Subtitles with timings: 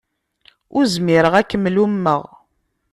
[0.75, 2.23] Ur zmireɣ ad kem-lummeɣ.